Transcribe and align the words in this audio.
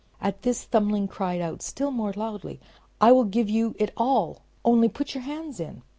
At 0.19 0.41
this, 0.41 0.63
Thumbling 0.63 1.07
cried 1.07 1.41
out 1.41 1.61
still 1.61 1.91
more 1.91 2.11
loudly, 2.11 2.59
"I 2.99 3.11
will 3.11 3.23
give 3.25 3.51
you 3.51 3.75
it 3.77 3.91
all, 3.95 4.41
only 4.65 4.89
put 4.89 5.13
your 5.13 5.21
hands 5.21 5.59
in." 5.59 5.83